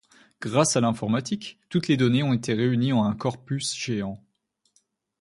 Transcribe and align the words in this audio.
Grâce 0.41 0.75
à 0.75 0.81
l’informatique, 0.81 1.59
toutes 1.69 1.87
les 1.87 1.95
données 1.95 2.23
ont 2.23 2.33
été 2.33 2.55
réunies 2.55 2.91
en 2.91 3.03
un 3.03 3.13
corpus 3.15 3.75
géant. 3.77 4.19